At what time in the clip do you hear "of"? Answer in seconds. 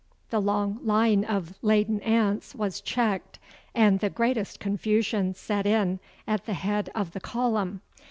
1.25-1.53, 6.95-7.11